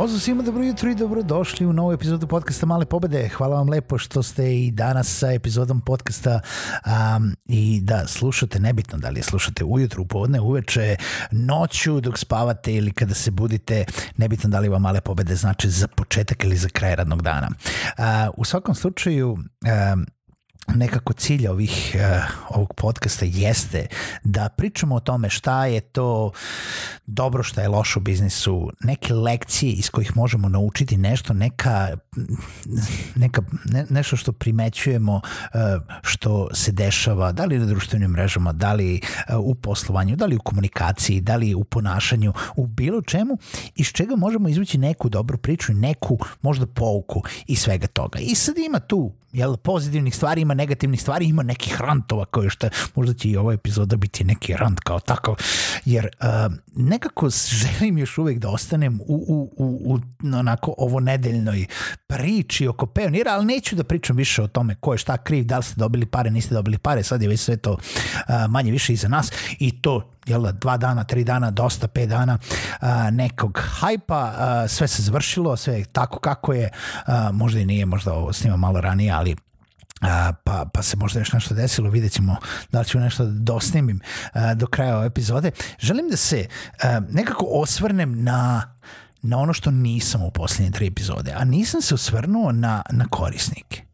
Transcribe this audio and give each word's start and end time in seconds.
Pozdrav 0.00 0.20
svima, 0.20 0.42
dobro 0.42 0.62
jutro 0.62 0.90
i 0.90 0.94
dobrodošli 0.94 1.66
u 1.66 1.72
novu 1.72 1.92
epizodu 1.92 2.26
podcasta 2.26 2.66
Male 2.66 2.86
pobede. 2.86 3.28
Hvala 3.28 3.56
vam 3.56 3.68
lepo 3.68 3.98
što 3.98 4.22
ste 4.22 4.56
i 4.56 4.70
danas 4.70 5.18
sa 5.18 5.32
epizodom 5.32 5.80
podcasta 5.80 6.40
um, 6.86 7.36
i 7.46 7.80
da 7.82 8.06
slušate, 8.06 8.60
nebitno 8.60 8.98
da 8.98 9.08
li 9.08 9.22
slušate 9.22 9.64
ujutru, 9.64 10.06
podne, 10.06 10.40
uveče, 10.40 10.96
noću 11.30 12.00
dok 12.00 12.18
spavate 12.18 12.74
ili 12.74 12.92
kada 12.92 13.14
se 13.14 13.30
budite, 13.30 13.84
nebitno 14.16 14.50
da 14.50 14.60
li 14.60 14.68
vam 14.68 14.82
Male 14.82 15.00
pobede 15.00 15.34
znači 15.34 15.70
za 15.70 15.88
početak 15.88 16.44
ili 16.44 16.56
za 16.56 16.68
kraj 16.68 16.96
radnog 16.96 17.22
dana. 17.22 17.48
Uh, 17.98 18.04
u 18.36 18.44
svakom 18.44 18.74
slučaju, 18.74 19.32
um, 19.32 20.06
nekako 20.74 21.12
cilj 21.12 21.48
ovih 21.48 21.94
uh, 21.94 22.56
ovog 22.56 22.74
podcasta 22.74 23.24
jeste 23.28 23.86
da 24.24 24.48
pričamo 24.56 24.94
o 24.94 25.00
tome 25.00 25.30
šta 25.30 25.66
je 25.66 25.80
to 25.80 26.32
dobro, 27.06 27.42
šta 27.42 27.62
je 27.62 27.68
loše 27.68 27.98
u 27.98 28.02
biznisu, 28.02 28.70
neke 28.80 29.14
lekcije 29.14 29.72
iz 29.72 29.90
kojih 29.90 30.16
možemo 30.16 30.48
naučiti 30.48 30.96
nešto, 30.96 31.34
neka, 31.34 31.96
neka 33.14 33.42
ne, 33.64 33.86
nešto 33.90 34.16
što 34.16 34.32
primećujemo 34.32 35.14
uh, 35.14 35.60
što 36.02 36.48
se 36.54 36.72
dešava, 36.72 37.32
da 37.32 37.44
li 37.44 37.58
na 37.58 37.66
društvenim 37.66 38.10
mrežama, 38.10 38.52
da 38.52 38.72
li 38.72 39.00
uh, 39.28 39.36
u 39.38 39.54
poslovanju, 39.54 40.16
da 40.16 40.26
li 40.26 40.36
u 40.36 40.42
komunikaciji, 40.42 41.20
da 41.20 41.36
li 41.36 41.54
u 41.54 41.64
ponašanju, 41.64 42.32
u 42.56 42.66
bilo 42.66 43.02
čemu, 43.02 43.38
iz 43.76 43.86
čega 43.86 44.16
možemo 44.16 44.48
izvući 44.48 44.78
neku 44.78 45.08
dobru 45.08 45.38
priču, 45.38 45.72
neku 45.72 46.18
možda 46.42 46.66
pouku 46.66 47.22
i 47.46 47.56
svega 47.56 47.86
toga. 47.86 48.18
I 48.18 48.34
sad 48.34 48.58
ima 48.58 48.80
tu 48.80 49.12
jel, 49.32 49.56
pozitivnih 49.56 50.16
stvari, 50.16 50.40
ima 50.40 50.54
negativnih 50.54 51.00
stvari, 51.00 51.26
ima 51.26 51.42
nekih 51.42 51.80
rantova 51.80 52.24
koje 52.24 52.50
što 52.50 52.68
možda 52.94 53.14
će 53.14 53.28
i 53.28 53.36
ova 53.36 53.52
epizoda 53.52 53.96
biti 53.96 54.24
neki 54.24 54.54
rant 54.56 54.80
kao 54.80 55.00
tako, 55.00 55.36
jer 55.84 56.04
uh, 56.20 56.52
nekako 56.76 57.28
želim 57.48 57.98
još 57.98 58.18
uvek 58.18 58.38
da 58.38 58.48
ostanem 58.48 59.00
u, 59.00 59.24
u, 59.28 59.52
u, 59.56 59.94
u 59.94 59.98
onako 60.38 60.74
ovo 60.78 61.00
nedeljnoj 61.00 61.66
priči 62.10 62.68
oko 62.68 62.86
pionira, 62.86 63.32
ali 63.32 63.46
neću 63.46 63.76
da 63.76 63.84
pričam 63.84 64.16
više 64.16 64.42
o 64.42 64.46
tome 64.46 64.74
ko 64.74 64.94
je 64.94 64.98
šta 64.98 65.16
kriv, 65.16 65.44
da 65.44 65.56
li 65.56 65.62
ste 65.62 65.74
dobili 65.76 66.06
pare, 66.06 66.30
niste 66.30 66.54
dobili 66.54 66.78
pare, 66.78 67.02
sad 67.02 67.22
je 67.22 67.28
već 67.28 67.40
sve 67.40 67.56
to 67.56 67.72
uh, 67.72 68.34
manje 68.48 68.70
više 68.70 68.92
iza 68.92 69.08
nas 69.08 69.32
i 69.58 69.82
to 69.82 70.10
jel 70.26 70.42
da, 70.42 70.52
dva 70.52 70.76
dana, 70.76 71.04
tri 71.04 71.24
dana, 71.24 71.50
dosta, 71.50 71.88
pet 71.88 72.08
dana 72.08 72.38
a, 72.80 73.10
nekog 73.10 73.58
hajpa, 73.62 74.34
a, 74.36 74.68
sve 74.68 74.88
se 74.88 75.02
završilo, 75.02 75.56
sve 75.56 75.78
je 75.78 75.84
tako 75.84 76.18
kako 76.18 76.52
je, 76.52 76.70
a, 77.06 77.30
možda 77.32 77.60
i 77.60 77.66
nije, 77.66 77.86
možda 77.86 78.12
ovo 78.12 78.32
snima 78.32 78.56
malo 78.56 78.80
ranije, 78.80 79.12
ali 79.12 79.36
a, 80.00 80.32
pa, 80.44 80.64
pa 80.74 80.82
se 80.82 80.96
možda 80.96 81.18
još 81.18 81.32
nešto 81.32 81.54
desilo, 81.54 81.90
vidjet 81.90 82.12
ćemo 82.12 82.36
da 82.72 82.78
li 82.78 82.86
ću 82.86 83.00
nešto 83.00 83.24
da 83.24 83.30
dosnimim 83.30 84.00
a, 84.32 84.54
do 84.54 84.66
kraja 84.66 84.96
ove 84.96 85.06
epizode. 85.06 85.50
Želim 85.78 86.08
da 86.08 86.16
se 86.16 86.46
a, 86.82 87.00
nekako 87.10 87.46
osvrnem 87.48 88.22
na 88.22 88.74
na 89.22 89.38
ono 89.38 89.52
što 89.52 89.70
nisam 89.70 90.22
u 90.22 90.30
posljednje 90.30 90.70
tri 90.70 90.86
epizode, 90.86 91.32
a 91.36 91.44
nisam 91.44 91.82
se 91.82 91.94
osvrnuo 91.94 92.52
na, 92.52 92.82
na 92.90 93.04
korisnike 93.10 93.90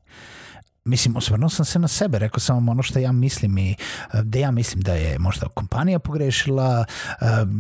mislim, 0.87 1.17
osvrnuo 1.17 1.49
sam 1.49 1.65
se 1.65 1.79
na 1.79 1.89
sebe, 1.89 2.19
rekao 2.19 2.41
sam 2.41 2.57
vam 2.57 2.69
ono 2.69 2.83
što 2.83 2.99
ja 2.99 3.13
mislim 3.13 3.59
i 3.59 3.77
da 4.23 4.39
ja 4.39 4.51
mislim 4.51 4.83
da 4.83 4.95
je 4.95 5.19
možda 5.19 5.49
kompanija 5.49 5.99
pogrešila, 5.99 6.85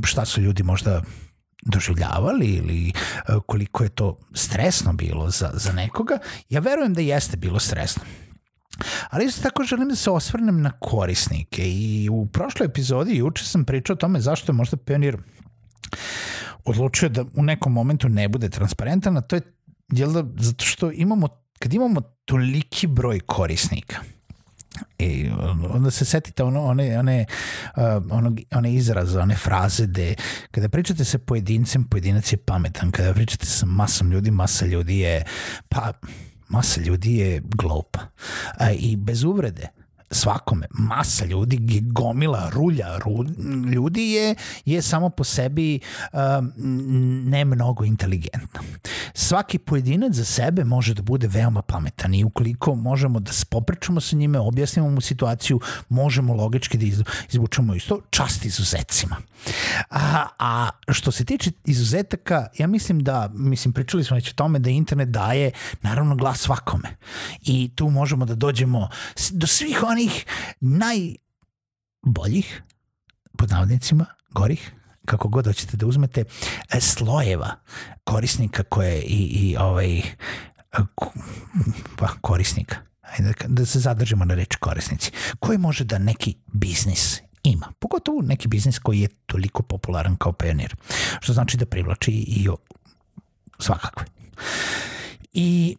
šta 0.04 0.24
su 0.24 0.40
ljudi 0.40 0.62
možda 0.62 1.02
doživljavali 1.62 2.46
ili 2.46 2.92
koliko 3.46 3.82
je 3.82 3.88
to 3.88 4.18
stresno 4.34 4.92
bilo 4.92 5.30
za, 5.30 5.50
za 5.54 5.72
nekoga. 5.72 6.18
Ja 6.48 6.60
verujem 6.60 6.94
da 6.94 7.00
jeste 7.00 7.36
bilo 7.36 7.60
stresno. 7.60 8.02
Ali 9.10 9.24
isto 9.24 9.42
tako 9.42 9.64
želim 9.64 9.88
da 9.88 9.96
se 9.96 10.10
osvrnem 10.10 10.62
na 10.62 10.70
korisnike 10.70 11.62
i 11.70 12.08
u 12.12 12.26
prošloj 12.26 12.66
epizodi 12.66 13.16
juče 13.16 13.44
sam 13.44 13.64
pričao 13.64 13.94
o 13.94 13.96
tome 13.96 14.20
zašto 14.20 14.52
je 14.52 14.56
možda 14.56 14.76
pionir 14.76 15.16
odlučio 16.66 17.08
da 17.08 17.24
u 17.34 17.42
nekom 17.42 17.72
momentu 17.72 18.08
ne 18.08 18.28
bude 18.28 18.48
transparentan, 18.48 19.16
a 19.16 19.20
to 19.20 19.36
je 19.36 19.42
jel 19.92 20.12
da, 20.12 20.24
zato 20.36 20.64
što 20.64 20.92
imamo 20.92 21.28
kad 21.58 21.74
imamo 21.74 22.00
toliki 22.24 22.86
broj 22.86 23.20
korisnika, 23.20 23.96
I 24.98 25.30
onda 25.70 25.90
se 25.90 26.04
setite 26.04 26.44
ono, 26.44 26.64
one, 26.64 26.98
one, 26.98 27.24
uh, 27.76 27.82
ono, 28.10 28.36
one 28.50 28.74
izraze, 28.74 29.18
one 29.20 29.34
fraze 29.34 29.86
gde 29.86 30.14
kada 30.50 30.68
pričate 30.68 31.04
sa 31.04 31.18
pojedincem, 31.18 31.84
pojedinac 31.84 32.32
je 32.32 32.36
pametan, 32.36 32.90
kada 32.90 33.14
pričate 33.14 33.46
sa 33.46 33.66
masom 33.66 34.10
ljudi, 34.10 34.30
masa 34.30 34.66
ljudi 34.66 34.98
je, 34.98 35.24
pa 35.68 35.92
masa 36.48 36.80
ljudi 36.80 37.16
je 37.16 37.42
glupa. 37.44 38.00
Uh, 38.60 38.66
I 38.78 38.96
bez 38.96 39.24
uvrede, 39.24 39.68
svakome, 40.10 40.66
masa 40.70 41.24
ljudi, 41.24 41.80
gomila, 41.82 42.50
rulja 42.52 42.98
ru, 42.98 43.24
ljudi 43.72 44.02
je, 44.02 44.34
je 44.64 44.82
samo 44.82 45.10
po 45.10 45.24
sebi 45.24 45.80
um, 46.12 46.52
ne 47.30 47.44
mnogo 47.44 47.84
inteligentna. 47.84 48.60
Svaki 49.14 49.58
pojedinac 49.58 50.12
za 50.12 50.24
sebe 50.24 50.64
može 50.64 50.94
da 50.94 51.02
bude 51.02 51.28
veoma 51.28 51.62
pametan 51.62 52.14
i 52.14 52.24
ukoliko 52.24 52.74
možemo 52.74 53.20
da 53.20 53.32
popričamo 53.50 54.00
sa 54.00 54.16
njime, 54.16 54.38
objasnimo 54.38 54.90
mu 54.90 55.00
situaciju, 55.00 55.60
možemo 55.88 56.34
logički 56.34 56.78
da 56.78 56.86
izvučemo 57.30 57.74
isto 57.74 58.00
čast 58.10 58.44
izuzecima. 58.44 59.16
A, 59.90 60.26
a 60.38 60.68
što 60.88 61.12
se 61.12 61.24
tiče 61.24 61.50
izuzetaka, 61.64 62.46
ja 62.58 62.66
mislim 62.66 63.00
da, 63.00 63.30
mislim, 63.34 63.72
pričali 63.72 64.04
smo 64.04 64.14
već 64.14 64.30
o 64.30 64.34
tome 64.34 64.58
da 64.58 64.70
internet 64.70 65.08
daje 65.08 65.50
naravno 65.82 66.16
glas 66.16 66.38
svakome. 66.38 66.96
I 67.42 67.70
tu 67.74 67.90
možemo 67.90 68.24
da 68.24 68.34
dođemo 68.34 68.88
do 69.30 69.46
svih 69.46 69.82
onih 69.82 69.95
najboljih, 70.60 72.62
pod 73.38 73.50
navodnicima, 73.50 74.06
gorih, 74.30 74.72
kako 75.04 75.28
god 75.28 75.46
hoćete 75.46 75.76
da 75.76 75.86
uzmete, 75.86 76.24
e, 76.72 76.80
slojeva 76.80 77.54
korisnika 78.04 78.62
koje 78.62 79.02
i, 79.02 79.24
i 79.24 79.56
ovaj, 79.56 80.02
pa, 81.98 82.08
korisnika, 82.20 82.76
Ajde, 83.18 83.32
da 83.48 83.66
se 83.66 83.80
zadržimo 83.80 84.24
na 84.24 84.34
reči 84.34 84.58
korisnici, 84.58 85.10
koji 85.38 85.58
može 85.58 85.84
da 85.84 85.98
neki 85.98 86.34
biznis 86.52 87.20
ima. 87.42 87.72
Pogotovo 87.78 88.22
neki 88.22 88.48
biznis 88.48 88.78
koji 88.78 89.00
je 89.00 89.08
toliko 89.26 89.62
popularan 89.62 90.16
kao 90.16 90.32
pionir. 90.32 90.76
Što 91.20 91.32
znači 91.32 91.56
da 91.56 91.66
privlači 91.66 92.12
i 92.12 92.48
svakakve. 93.58 94.06
I 95.32 95.76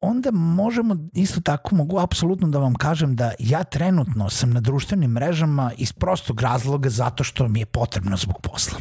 onda 0.00 0.30
možemo 0.30 0.96
isto 1.14 1.40
tako, 1.40 1.74
mogu 1.74 1.98
apsolutno 1.98 2.48
da 2.48 2.58
vam 2.58 2.74
kažem 2.74 3.16
da 3.16 3.32
ja 3.38 3.64
trenutno 3.64 4.30
sam 4.30 4.50
na 4.50 4.60
društvenim 4.60 5.10
mrežama 5.10 5.72
iz 5.76 5.92
prostog 5.92 6.40
razloga 6.40 6.88
zato 6.88 7.24
što 7.24 7.48
mi 7.48 7.60
je 7.60 7.66
potrebno 7.66 8.16
zbog 8.16 8.40
posla 8.42 8.78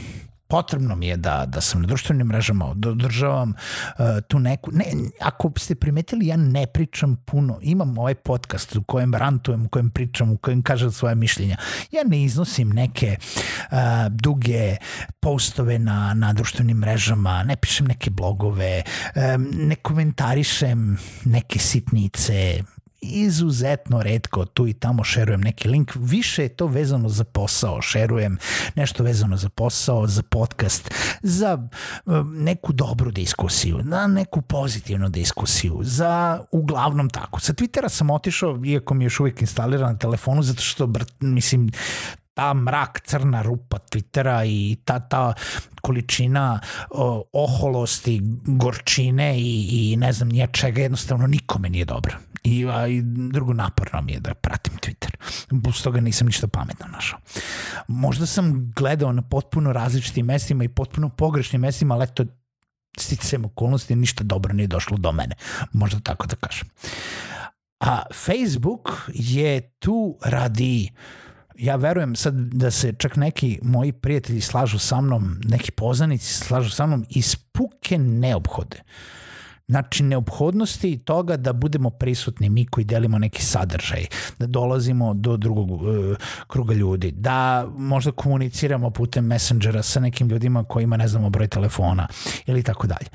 potrebno 0.48 0.96
mi 0.96 1.08
je 1.08 1.18
da, 1.18 1.46
da 1.46 1.62
sam 1.62 1.82
na 1.82 1.88
društvenim 1.88 2.28
mrežama, 2.28 2.74
da 2.76 2.90
održavam 2.90 3.50
uh, 3.50 4.06
tu 4.28 4.40
neku... 4.40 4.72
Ne, 4.72 4.86
ako 5.22 5.52
ste 5.58 5.76
primetili, 5.76 6.28
ja 6.28 6.38
ne 6.38 6.68
pričam 6.68 7.16
puno. 7.16 7.60
Imam 7.62 7.98
ovaj 7.98 8.16
podcast 8.16 8.76
u 8.76 8.84
kojem 8.84 9.16
rantujem, 9.16 9.66
u 9.66 9.70
kojem 9.70 9.90
pričam, 9.90 10.32
u 10.32 10.38
kojem 10.38 10.62
kažem 10.62 10.92
svoje 10.92 11.16
mišljenja. 11.16 11.58
Ja 11.92 12.04
ne 12.04 12.24
iznosim 12.24 12.70
neke 12.70 13.18
uh, 13.18 13.78
duge 14.12 14.76
postove 15.20 15.80
na, 15.80 16.14
na 16.14 16.34
društvenim 16.34 16.78
mrežama, 16.78 17.44
ne 17.44 17.56
pišem 17.56 17.88
neke 17.88 18.10
blogove, 18.10 18.84
um, 19.16 19.50
ne 19.54 19.76
komentarišem 19.76 20.98
neke 21.26 21.60
sitnice, 21.60 22.64
izuzetno 23.07 24.04
redko 24.04 24.45
tu 24.45 24.68
i 24.68 24.74
tamo 24.74 25.04
šerujem 25.04 25.42
neki 25.42 25.68
link, 25.68 25.92
više 25.95 26.44
je 26.44 26.50
to 26.50 26.68
vezano 26.68 27.09
za 27.09 27.24
posao, 27.24 27.81
šerujem 27.81 28.38
nešto 28.75 29.04
vezano 29.04 29.38
za 29.38 29.50
posao, 29.50 30.07
za 30.07 30.24
podcast, 30.24 30.92
za 31.21 31.68
um, 32.06 32.36
neku 32.44 32.74
dobru 32.74 33.12
diskusiju, 33.12 33.80
na 33.83 34.07
neku 34.07 34.42
pozitivnu 34.42 35.09
diskusiju, 35.09 35.80
za 35.81 36.42
uglavnom 36.51 37.09
tako. 37.09 37.39
Sa 37.39 37.54
Twittera 37.54 37.89
sam 37.89 38.09
otišao, 38.09 38.62
iako 38.65 38.94
mi 38.94 39.04
je 39.04 39.06
još 39.06 39.19
uvijek 39.19 39.42
instaliran 39.42 39.92
na 39.92 39.98
telefonu, 39.98 40.44
zato 40.44 40.62
što, 40.62 40.89
mislim, 41.19 41.69
ta 42.38 42.54
mrak 42.54 43.01
crna 43.06 43.42
rupa 43.42 43.78
Twittera 43.78 44.45
i 44.45 44.78
ta, 44.86 45.00
ta 45.00 45.34
količina 45.81 46.60
o, 46.89 47.24
oholosti, 47.34 48.22
gorčine 48.45 49.39
i, 49.39 49.68
i 49.72 49.95
ne 49.95 50.13
znam 50.13 50.30
nije 50.30 50.48
čega, 50.54 50.81
jednostavno 50.81 51.28
nikome 51.28 51.69
nije 51.69 51.86
dobro. 51.86 52.18
I, 52.44 52.66
a, 52.69 52.88
i 52.88 53.01
drugo 53.31 53.54
naporno 53.54 54.01
mi 54.01 54.12
je 54.12 54.19
da 54.19 54.34
pratim 54.34 54.74
Twitter. 54.74 55.16
Bus 55.50 55.81
toga 55.81 56.01
nisam 56.01 56.28
ništa 56.28 56.48
pametno 56.48 56.86
našao. 56.88 57.19
Možda 57.88 58.25
sam 58.25 58.72
gledao 58.75 59.12
na 59.12 59.22
potpuno 59.22 59.74
različitim 59.74 60.25
mestima 60.25 60.63
i 60.63 60.69
potpuno 60.69 61.10
pogrešnim 61.10 61.62
mestima, 61.62 61.95
ali 61.95 62.04
eto, 62.04 62.25
sticam 62.98 63.45
okolnosti, 63.45 63.95
ništa 63.95 64.24
dobro 64.24 64.54
nije 64.54 64.68
došlo 64.68 64.98
do 64.98 65.12
mene. 65.12 65.36
Možda 65.74 66.00
tako 66.00 66.28
da 66.28 66.36
kažem. 66.36 66.69
A 67.80 68.01
Facebook 68.13 69.10
je 69.13 69.72
tu 69.80 70.18
radi 70.24 70.89
ja 71.57 71.75
verujem 71.75 72.15
sad 72.15 72.33
da 72.33 72.71
se 72.71 72.94
čak 72.98 73.15
neki 73.15 73.59
moji 73.62 73.92
prijatelji 73.92 74.42
slažu 74.42 74.80
sa 74.80 75.01
mnom, 75.01 75.39
neki 75.44 75.71
poznanici 75.71 76.33
slažu 76.33 76.69
sa 76.69 76.86
mnom 76.86 77.06
iz 77.09 77.36
puke 77.36 77.98
neophode. 77.98 78.83
Znači, 79.68 80.04
neophodnosti 80.04 80.98
toga 80.98 81.38
da 81.38 81.54
budemo 81.54 81.89
prisutni 81.89 82.50
mi 82.50 82.65
koji 82.65 82.86
delimo 82.86 83.19
neki 83.19 83.44
sadržaj, 83.44 84.06
da 84.39 84.48
dolazimo 84.48 85.13
do 85.13 85.38
drugog 85.38 85.71
uh, 85.71 86.18
kruga 86.48 86.74
ljudi, 86.74 87.12
da 87.12 87.68
možda 87.77 88.12
komuniciramo 88.12 88.89
putem 88.89 89.25
messengera 89.25 89.83
sa 89.83 90.00
nekim 90.00 90.30
ljudima 90.30 90.63
kojima 90.63 90.98
ne 90.98 91.07
znamo 91.07 91.30
broj 91.30 91.48
telefona 91.48 92.07
ili 92.45 92.63
tako 92.63 92.88
dalje 92.88 93.07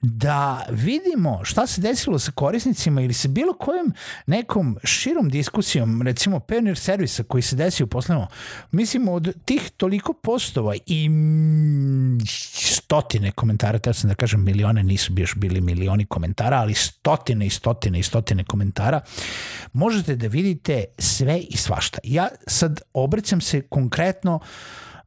da 0.00 0.66
vidimo 0.70 1.44
šta 1.44 1.66
se 1.66 1.80
desilo 1.80 2.18
sa 2.18 2.32
korisnicima 2.32 3.00
ili 3.00 3.14
sa 3.14 3.28
bilo 3.28 3.52
kojom 3.52 3.94
nekom 4.26 4.78
širom 4.84 5.28
diskusijom, 5.28 6.02
recimo 6.02 6.40
Pioneer 6.40 6.78
servisa 6.78 7.22
koji 7.22 7.42
se 7.42 7.56
desio 7.56 7.86
u 7.86 8.26
mislim 8.70 9.08
od 9.08 9.34
tih 9.44 9.70
toliko 9.76 10.12
postova 10.12 10.74
i 10.86 11.10
stotine 12.64 13.32
komentara, 13.32 13.78
teo 13.78 13.92
sam 13.92 14.08
da 14.08 14.14
kažem 14.14 14.44
milione, 14.44 14.82
nisu 14.82 15.12
bi 15.12 15.20
još 15.20 15.34
bili 15.34 15.60
milioni 15.60 16.06
komentara, 16.06 16.56
ali 16.56 16.74
stotine 16.74 17.46
i 17.46 17.50
stotine 17.50 17.98
i 17.98 18.02
stotine 18.02 18.44
komentara, 18.44 19.00
možete 19.72 20.16
da 20.16 20.26
vidite 20.26 20.84
sve 20.98 21.38
i 21.38 21.56
svašta. 21.56 21.98
Ja 22.04 22.28
sad 22.46 22.80
obraćam 22.92 23.40
se 23.40 23.62
konkretno 23.62 24.34
uh, 24.34 24.46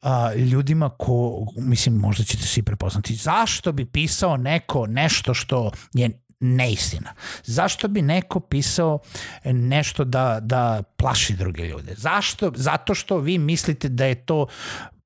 a, 0.02 0.34
ljudima 0.36 0.90
ko, 0.90 1.46
mislim, 1.58 1.96
možda 1.96 2.24
ćete 2.24 2.44
svi 2.44 2.64
prepoznati, 2.64 3.16
zašto 3.16 3.72
bi 3.72 3.86
pisao 3.86 4.38
neko 4.38 4.88
nešto 4.88 5.34
što 5.34 5.72
je 5.94 6.10
neistina. 6.40 7.14
Zašto 7.44 7.88
bi 7.88 8.02
neko 8.02 8.40
pisao 8.40 9.00
nešto 9.46 10.04
da, 10.04 10.40
da 10.42 10.84
plaši 10.98 11.34
druge 11.34 11.64
ljude? 11.64 11.94
Zašto? 11.98 12.52
Zato 12.56 12.96
što 12.96 13.18
vi 13.18 13.38
mislite 13.38 13.90
da 13.90 14.06
je 14.06 14.26
to 14.26 14.48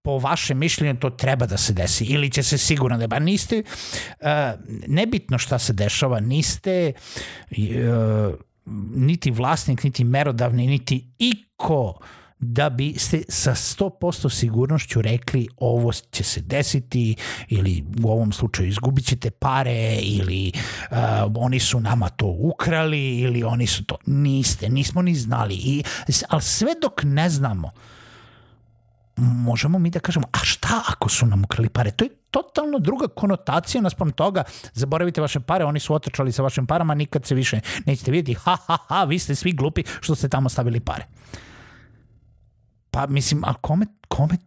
po 0.02 0.18
vašem 0.18 0.58
mišljenju 0.58 1.00
to 1.00 1.10
treba 1.10 1.46
da 1.46 1.58
se 1.58 1.74
desi 1.74 2.06
ili 2.06 2.30
će 2.32 2.44
se 2.44 2.58
sigurno 2.58 2.98
da 2.98 3.08
ba 3.08 3.20
niste 3.20 3.64
uh, 3.64 4.28
nebitno 4.88 5.38
šta 5.38 5.60
se 5.60 5.74
dešava 5.74 6.20
niste 6.20 6.94
uh, 7.52 7.58
niti 8.96 9.32
vlasnik 9.32 9.84
niti 9.84 10.04
merodavni 10.04 10.68
niti 10.68 11.08
iko 11.20 12.00
da 12.40 12.70
biste 12.70 13.22
sa 13.30 13.52
100% 13.52 14.30
sigurnošću 14.30 15.02
rekli 15.02 15.48
ovo 15.58 15.92
će 16.12 16.24
se 16.24 16.42
desiti 16.42 17.16
ili 17.48 17.86
u 18.04 18.12
ovom 18.12 18.32
slučaju 18.32 18.70
izgubit 18.70 19.06
ćete 19.06 19.32
pare 19.32 19.96
ili 20.02 20.52
uh, 20.92 20.98
oni 21.36 21.60
su 21.60 21.80
nama 21.80 22.10
to 22.10 22.26
ukrali 22.26 23.20
ili 23.20 23.44
oni 23.44 23.68
su 23.68 23.86
to. 23.86 23.96
Niste, 24.06 24.70
nismo 24.70 25.02
ni 25.02 25.16
znali. 25.16 25.56
I, 25.56 25.84
ali 26.30 26.42
sve 26.42 26.72
dok 26.82 27.04
ne 27.04 27.30
znamo, 27.30 27.72
možemo 29.18 29.80
mi 29.80 29.90
da 29.90 30.00
kažemo, 30.00 30.28
a 30.32 30.38
šta 30.38 30.84
ako 30.90 31.10
su 31.10 31.26
nam 31.26 31.44
ukrali 31.44 31.70
pare? 31.70 31.92
To 31.92 32.04
je 32.04 32.10
totalno 32.32 32.80
druga 32.80 33.08
konotacija 33.08 33.82
naspram 33.82 34.12
toga, 34.12 34.44
zaboravite 34.74 35.22
vaše 35.22 35.40
pare, 35.40 35.66
oni 35.66 35.80
su 35.80 35.94
otrčali 35.94 36.32
sa 36.32 36.44
vašim 36.44 36.66
parama, 36.66 36.94
nikad 36.94 37.26
se 37.26 37.36
više 37.36 37.60
nećete 37.86 38.12
vidjeti, 38.12 38.40
ha, 38.44 38.58
ha, 38.68 38.78
ha, 38.88 39.04
vi 39.04 39.20
ste 39.20 39.36
svi 39.36 39.52
glupi 39.52 39.84
što 40.02 40.16
ste 40.16 40.30
tamo 40.30 40.50
stavili 40.50 40.80
pare. 40.80 41.06
Pa 42.94 43.08
mislim, 43.08 43.44
a 43.44 43.54
kome, 43.54 43.86
kome, 44.08 44.38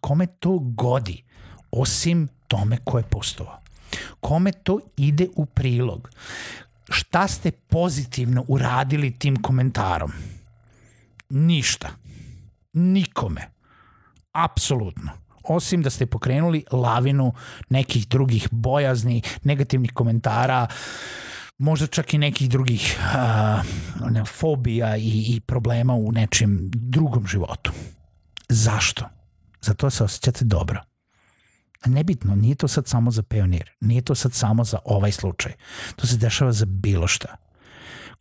kome 0.00 0.26
to 0.26 0.58
godi? 0.58 1.22
Osim 1.70 2.28
tome 2.48 2.78
ko 2.84 2.98
je 2.98 3.04
postovao. 3.10 3.60
Kome 4.20 4.52
to 4.52 4.78
ide 4.96 5.28
u 5.36 5.46
prilog? 5.46 6.10
Šta 6.88 7.28
ste 7.28 7.50
pozitivno 7.50 8.44
uradili 8.48 9.18
tim 9.18 9.42
komentarom? 9.42 10.12
Ništa. 11.30 11.88
Nikome. 12.72 13.50
Apsolutno 14.32 15.24
osim 15.44 15.82
da 15.82 15.90
ste 15.90 16.06
pokrenuli 16.06 16.64
lavinu 16.72 17.32
nekih 17.68 18.08
drugih 18.08 18.48
bojazni, 18.50 19.22
negativnih 19.42 19.92
komentara, 19.92 20.66
možda 21.58 21.86
čak 21.86 22.14
i 22.14 22.18
nekih 22.18 22.50
drugih 22.50 22.98
uh, 22.98 24.28
fobija 24.28 24.96
i, 24.96 25.24
i 25.36 25.40
problema 25.40 25.94
u 25.94 26.12
nečem 26.12 26.58
drugom 26.72 27.26
životu. 27.26 27.72
Zašto? 28.48 29.08
Zato 29.60 29.90
se 29.90 30.04
osjećate 30.04 30.44
dobro. 30.44 30.80
Nebitno, 31.86 32.34
nije 32.34 32.54
to 32.54 32.68
sad 32.68 32.86
samo 32.86 33.10
za 33.10 33.22
pionir, 33.22 33.70
nije 33.80 34.02
to 34.02 34.14
sad 34.14 34.32
samo 34.32 34.64
za 34.64 34.78
ovaj 34.84 35.12
slučaj. 35.12 35.52
To 35.96 36.06
se 36.06 36.16
dešava 36.16 36.52
za 36.52 36.66
bilo 36.66 37.06
šta. 37.06 37.36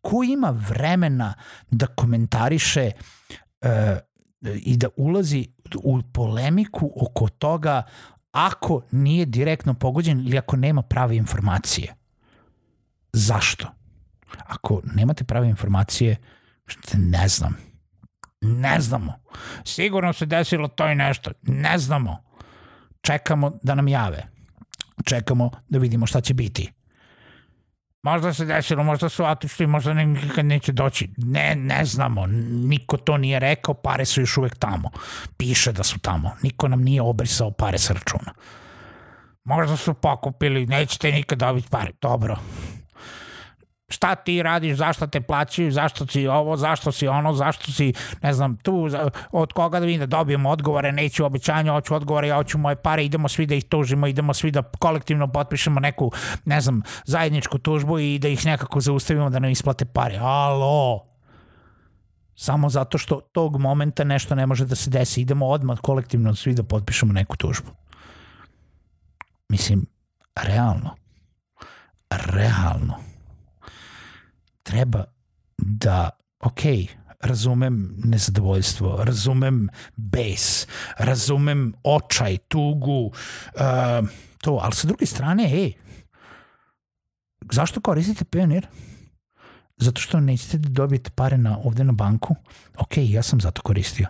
Ko 0.02 0.24
ima 0.24 0.50
vremena 0.50 1.34
da 1.72 1.88
komentariše 1.88 2.92
uh, 3.62 3.70
i 4.56 4.78
da 4.78 4.88
ulazi 4.96 5.48
u 5.84 6.02
polemiku 6.14 6.92
oko 6.96 7.28
toga 7.30 7.84
ako 8.32 8.82
nije 8.92 9.26
direktno 9.26 9.74
pogođen 9.74 10.20
ili 10.20 10.38
ako 10.38 10.56
nema 10.56 10.82
prave 10.82 11.16
informacije? 11.16 11.96
Zašto? 13.14 13.68
Ako 14.46 14.82
nemate 14.96 15.24
prave 15.24 15.50
informacije, 15.50 16.18
ne 16.94 17.28
znam. 17.28 17.58
Ne 18.42 18.82
znamo. 18.82 19.14
Sigurno 19.66 20.14
se 20.14 20.26
desilo 20.26 20.68
to 20.68 20.88
i 20.88 20.96
nešto. 20.96 21.32
Ne 21.42 21.78
znamo. 21.78 22.24
Čekamo 23.02 23.52
da 23.64 23.76
nam 23.76 23.88
jave. 23.88 24.24
Čekamo 25.06 25.52
da 25.70 25.80
vidimo 25.80 26.06
šta 26.06 26.22
će 26.22 26.34
biti. 26.34 26.72
Možda 28.04 28.34
se 28.34 28.46
desilo, 28.46 28.84
možda 28.84 29.10
su 29.10 29.26
otišli, 29.26 29.68
možda 29.68 29.94
nikad 29.94 30.46
neće 30.46 30.72
doći. 30.72 31.10
Ne, 31.18 31.56
ne 31.56 31.86
znamo. 31.86 32.26
Niko 32.52 32.98
to 32.98 33.18
nije 33.18 33.40
rekao, 33.40 33.74
pare 33.74 34.06
su 34.06 34.22
još 34.22 34.38
uvek 34.38 34.56
tamo. 34.56 34.90
Piše 35.38 35.72
da 35.72 35.84
su 35.84 36.00
tamo. 36.00 36.32
Niko 36.44 36.68
nam 36.68 36.82
nije 36.82 37.02
obrisao 37.02 37.52
pare 37.52 37.78
sa 37.78 37.94
računa. 37.94 38.34
Možda 39.44 39.78
su 39.78 39.94
pokupili, 39.94 40.66
nećete 40.66 41.12
nikad 41.12 41.40
dobiti 41.40 41.68
pare. 41.70 41.92
Dobro, 42.02 42.38
šta 43.94 44.16
ti 44.16 44.44
radiš, 44.44 44.78
zašto 44.78 45.08
te 45.08 45.22
plaćaju, 45.22 45.72
zašto 45.72 46.08
si 46.08 46.28
ovo, 46.28 46.58
zašto 46.58 46.92
si 46.92 47.08
ono, 47.08 47.34
zašto 47.34 47.72
si, 47.72 47.94
ne 48.22 48.34
znam, 48.34 48.58
tu, 48.58 48.90
od 49.32 49.54
koga 49.54 49.80
da 49.80 49.86
vidim 49.86 50.00
da 50.00 50.18
dobijem 50.18 50.46
odgovore, 50.46 50.92
neću 50.92 51.26
obećanja, 51.26 51.72
hoću 51.72 51.96
odgovore, 51.96 52.28
ja 52.28 52.36
hoću 52.36 52.58
moje 52.58 52.76
pare, 52.76 53.06
idemo 53.06 53.28
svi 53.30 53.46
da 53.46 53.56
ih 53.56 53.66
tužimo, 53.66 54.08
idemo 54.08 54.34
svi 54.34 54.52
da 54.52 54.64
kolektivno 54.64 55.28
potpišemo 55.28 55.80
neku, 55.80 56.12
ne 56.46 56.62
znam, 56.62 56.82
zajedničku 57.06 57.58
tužbu 57.58 58.00
i 58.00 58.20
da 58.20 58.28
ih 58.28 58.46
nekako 58.46 58.82
zaustavimo 58.82 59.30
da 59.30 59.40
nam 59.40 59.52
isplate 59.52 59.86
pare. 59.86 60.18
Alo! 60.22 61.06
Samo 62.36 62.70
zato 62.70 62.98
što 62.98 63.22
tog 63.22 63.60
momenta 63.60 64.04
nešto 64.04 64.36
ne 64.36 64.46
može 64.48 64.66
da 64.66 64.76
se 64.76 64.90
desi. 64.90 65.22
Idemo 65.22 65.48
odmah 65.48 65.80
kolektivno 65.80 66.36
svi 66.36 66.54
da 66.54 66.64
potpišemo 66.64 67.14
neku 67.14 67.38
tužbu. 67.38 67.72
Mislim, 69.50 69.86
realno. 70.36 70.96
Realno 72.10 73.13
treba 74.64 75.04
da, 75.58 76.10
ok, 76.40 76.62
razumem 77.22 77.96
nezadovoljstvo, 77.98 79.04
razumem 79.04 79.70
bes, 79.96 80.68
razumem 80.98 81.74
očaj, 81.84 82.38
tugu, 82.38 83.06
uh, 83.06 84.10
to, 84.42 84.60
ali 84.62 84.76
sa 84.76 84.88
druge 84.88 85.06
strane, 85.06 85.44
ej, 85.44 85.74
zašto 87.52 87.82
koristite 87.82 88.26
Pioneer? 88.26 88.68
Zato 89.78 90.02
što 90.02 90.20
nećete 90.20 90.58
da 90.58 90.70
dobijete 90.70 91.10
pare 91.16 91.38
na, 91.38 91.58
ovde 91.64 91.84
na 91.84 91.92
banku? 91.92 92.36
Ok, 92.78 92.98
ja 92.98 93.22
sam 93.22 93.42
zato 93.42 93.62
koristio. 93.62 94.08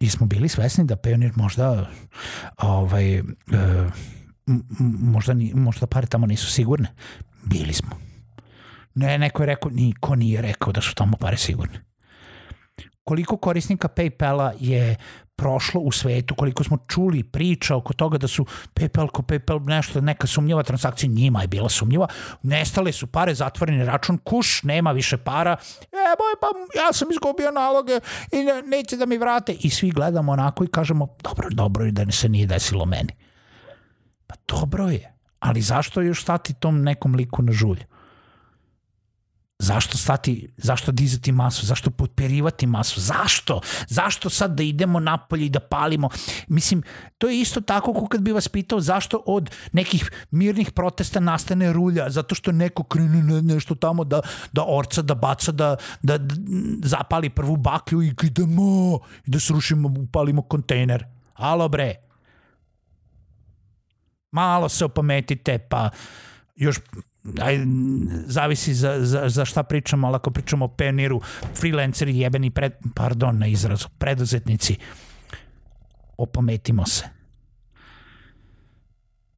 I 0.00 0.10
smo 0.10 0.26
bili 0.26 0.48
svesni 0.48 0.84
da 0.84 0.96
Pioneer 0.96 1.32
možda 1.36 1.90
ovaj, 2.56 3.20
uh, 3.20 3.26
možda, 5.00 5.34
možda 5.54 5.86
pare 5.86 6.06
tamo 6.06 6.26
nisu 6.26 6.52
sigurne. 6.52 6.88
Bili 7.44 7.72
smo. 7.72 8.13
Ne, 8.94 9.18
neko 9.18 9.42
je 9.42 9.46
rekao, 9.46 9.70
niko 9.70 10.14
nije 10.14 10.42
rekao 10.42 10.72
da 10.72 10.80
su 10.80 10.94
tamo 10.94 11.16
pare 11.16 11.36
sigurne. 11.36 11.84
Koliko 13.04 13.36
korisnika 13.36 13.88
Paypala 13.88 14.52
je 14.60 14.96
prošlo 15.36 15.80
u 15.80 15.92
svetu, 15.92 16.34
koliko 16.34 16.64
smo 16.64 16.78
čuli 16.88 17.22
priča 17.22 17.76
oko 17.76 17.92
toga 17.92 18.18
da 18.18 18.28
su 18.28 18.46
PayPal 18.74 19.10
ko 19.10 19.22
PayPal 19.22 19.66
nešto, 19.66 20.00
neka 20.00 20.26
sumnjiva 20.26 20.62
transakcija, 20.62 21.10
njima 21.10 21.42
je 21.42 21.48
bila 21.48 21.68
sumnjiva, 21.68 22.08
nestale 22.42 22.92
su 22.92 23.06
pare, 23.06 23.34
zatvoreni 23.34 23.84
račun, 23.84 24.18
kuš, 24.18 24.62
nema 24.62 24.92
više 24.92 25.16
para, 25.16 25.56
e, 25.82 26.14
boj, 26.18 26.34
pa 26.40 26.78
ja 26.80 26.92
sam 26.92 27.10
izgubio 27.10 27.50
naloge 27.50 28.00
i 28.32 28.44
ne, 28.44 28.62
neće 28.62 28.96
da 28.96 29.06
mi 29.06 29.18
vrate. 29.18 29.52
I 29.52 29.70
svi 29.70 29.90
gledamo 29.90 30.32
onako 30.32 30.64
i 30.64 30.68
kažemo, 30.68 31.08
dobro, 31.22 31.48
dobro 31.50 31.84
je 31.84 31.92
da 31.92 32.12
se 32.12 32.28
nije 32.28 32.46
desilo 32.46 32.84
meni. 32.84 33.12
Pa 34.26 34.34
dobro 34.48 34.88
je, 34.88 35.14
ali 35.38 35.60
zašto 35.60 36.00
još 36.00 36.22
stati 36.22 36.54
tom 36.54 36.82
nekom 36.82 37.14
liku 37.14 37.42
na 37.42 37.52
žulju? 37.52 37.84
Zašto 39.64 39.98
stati, 39.98 40.48
zašto 40.56 40.92
dizati 40.92 41.32
masu, 41.32 41.66
zašto 41.66 41.90
potperivati 41.90 42.66
masu, 42.66 43.00
zašto? 43.00 43.60
Zašto 43.88 44.30
sad 44.30 44.56
da 44.56 44.62
idemo 44.62 45.00
napolje 45.00 45.46
i 45.46 45.48
da 45.48 45.60
palimo? 45.60 46.08
Mislim, 46.48 46.82
to 47.18 47.28
je 47.28 47.40
isto 47.40 47.60
tako 47.60 47.92
kao 47.94 48.06
kad 48.06 48.20
bi 48.20 48.32
vas 48.32 48.48
pitao 48.48 48.80
zašto 48.80 49.22
od 49.26 49.50
nekih 49.72 50.10
mirnih 50.30 50.72
protesta 50.72 51.20
nastane 51.20 51.72
rulja, 51.72 52.10
zato 52.10 52.34
što 52.34 52.52
neko 52.52 52.82
krene 52.82 53.22
ne, 53.22 53.42
nešto 53.42 53.74
tamo 53.74 54.04
da, 54.04 54.20
da 54.52 54.64
orca, 54.68 55.02
da 55.02 55.14
baca, 55.14 55.52
da, 55.52 55.76
da, 56.02 56.18
da 56.18 56.34
zapali 56.88 57.30
prvu 57.30 57.56
baklju 57.56 58.02
i 58.02 58.14
idemo 58.22 58.98
i 59.26 59.30
da 59.30 59.40
srušimo, 59.40 59.88
upalimo 59.98 60.42
kontejner. 60.42 61.04
Alo 61.34 61.68
bre, 61.68 61.94
malo 64.30 64.68
se 64.68 64.84
opametite, 64.84 65.58
pa 65.58 65.90
još 66.56 66.80
aj, 67.40 67.58
zavisi 68.26 68.74
za, 68.74 68.96
za, 69.00 69.28
za 69.28 69.44
šta 69.44 69.62
pričamo, 69.62 70.06
ali 70.06 70.16
ako 70.16 70.30
pričamo 70.30 70.64
o 70.64 70.68
peniru, 70.68 71.20
freelanceri 71.60 72.18
jebeni, 72.18 72.50
pred, 72.50 72.72
pardon 72.94 73.38
na 73.38 73.46
izrazu, 73.46 73.88
preduzetnici, 73.98 74.76
opametimo 76.16 76.86
se. 76.86 77.04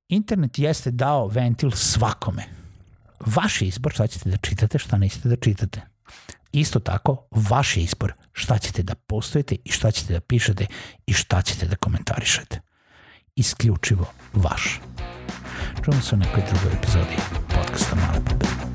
Internet 0.08 0.58
jeste 0.58 0.90
dao 0.90 1.26
ventil 1.28 1.70
svakome. 1.70 2.44
Vaš 3.26 3.62
izbor 3.62 3.92
šta 3.92 4.06
ćete 4.06 4.30
da 4.30 4.36
čitate, 4.36 4.78
šta 4.78 4.98
nećete 4.98 5.28
da 5.28 5.36
čitate. 5.36 5.80
Isto 6.52 6.80
tako, 6.80 7.28
vaš 7.30 7.76
izbor 7.76 8.12
šta 8.32 8.58
ćete 8.58 8.82
da 8.82 8.94
postojite 8.94 9.56
i 9.64 9.70
šta 9.70 9.90
ćete 9.90 10.12
da 10.12 10.20
pišete 10.20 10.66
i 11.06 11.12
šta 11.12 11.42
ćete 11.42 11.66
da 11.66 11.76
komentarišete. 11.76 12.60
Isključivo 13.36 14.06
vaš. 14.32 14.80
Чувам 15.86 16.02
се 16.02 16.16
на 16.16 16.24
някои 16.24 16.42
други 16.42 16.76
епизоди 16.76 17.16
подкаста 17.48 17.96
Мана 17.96 18.24
Пупа. 18.24 18.65